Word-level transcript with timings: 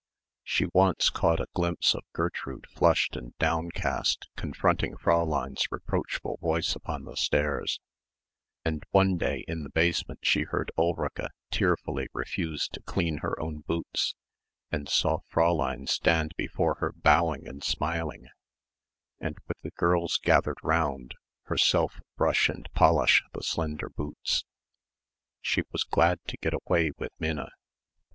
She 0.43 0.65
once 0.73 1.11
caught 1.11 1.39
a 1.39 1.45
glimpse 1.53 1.93
of 1.93 2.01
Gertrude 2.11 2.65
flushed 2.67 3.15
and 3.15 3.37
downcast, 3.37 4.29
confronting 4.35 4.95
Fräulein's 4.95 5.67
reproachful 5.71 6.39
voice 6.41 6.75
upon 6.75 7.03
the 7.03 7.15
stairs; 7.15 7.79
and 8.65 8.83
one 8.89 9.19
day 9.19 9.45
in 9.47 9.61
the 9.61 9.69
basement 9.69 10.21
she 10.23 10.41
heard 10.41 10.71
Ulrica 10.75 11.29
tearfully 11.51 12.07
refuse 12.13 12.67
to 12.69 12.81
clean 12.81 13.19
her 13.19 13.39
own 13.39 13.59
boots 13.59 14.15
and 14.71 14.89
saw 14.89 15.19
Fräulein 15.31 15.87
stand 15.87 16.33
before 16.35 16.77
her 16.79 16.93
bowing 16.93 17.47
and 17.47 17.63
smiling, 17.63 18.25
and 19.19 19.37
with 19.47 19.61
the 19.61 19.69
girls 19.69 20.17
gathered 20.17 20.57
round, 20.63 21.13
herself 21.43 22.01
brush 22.17 22.49
and 22.49 22.67
polish 22.73 23.21
the 23.33 23.43
slender 23.43 23.91
boots. 23.91 24.45
She 25.41 25.61
was 25.71 25.83
glad 25.83 26.19
to 26.25 26.37
get 26.37 26.55
away 26.55 26.91
with 26.97 27.11
Minna. 27.19 27.51